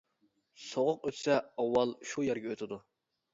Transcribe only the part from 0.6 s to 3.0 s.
سوغۇق ئۆتسە ئاۋۋال شۇ يەرگە ئۆتىدۇ.